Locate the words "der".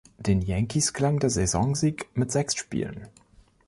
1.19-1.29